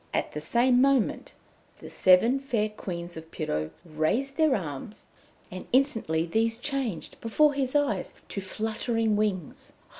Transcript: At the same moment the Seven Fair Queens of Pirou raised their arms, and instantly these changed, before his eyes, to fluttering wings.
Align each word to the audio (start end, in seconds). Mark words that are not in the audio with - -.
At 0.15 0.31
the 0.31 0.41
same 0.41 0.81
moment 0.81 1.35
the 1.77 1.91
Seven 1.91 2.39
Fair 2.39 2.69
Queens 2.69 3.15
of 3.15 3.29
Pirou 3.29 3.69
raised 3.85 4.35
their 4.35 4.55
arms, 4.55 5.05
and 5.51 5.67
instantly 5.71 6.25
these 6.25 6.57
changed, 6.57 7.21
before 7.21 7.53
his 7.53 7.75
eyes, 7.75 8.15
to 8.29 8.41
fluttering 8.41 9.15
wings. 9.15 9.73